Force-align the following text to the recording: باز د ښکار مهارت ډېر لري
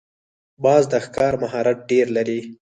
باز 0.63 0.83
د 0.91 0.93
ښکار 1.05 1.33
مهارت 1.43 1.77
ډېر 1.91 2.07
لري 2.17 2.39